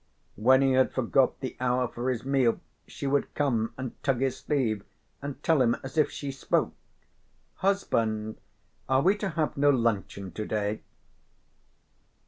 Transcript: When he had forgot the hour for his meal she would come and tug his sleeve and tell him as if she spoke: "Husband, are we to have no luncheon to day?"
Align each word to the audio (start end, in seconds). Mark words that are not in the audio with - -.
When 0.35 0.63
he 0.63 0.71
had 0.71 0.93
forgot 0.95 1.41
the 1.41 1.55
hour 1.59 1.87
for 1.87 2.09
his 2.09 2.25
meal 2.25 2.59
she 2.87 3.05
would 3.05 3.31
come 3.35 3.71
and 3.77 4.01
tug 4.01 4.19
his 4.21 4.37
sleeve 4.37 4.83
and 5.21 5.43
tell 5.43 5.61
him 5.61 5.77
as 5.83 5.95
if 5.95 6.09
she 6.09 6.31
spoke: 6.31 6.73
"Husband, 7.57 8.41
are 8.89 9.03
we 9.03 9.15
to 9.17 9.29
have 9.29 9.57
no 9.57 9.69
luncheon 9.69 10.31
to 10.31 10.43
day?" 10.47 10.81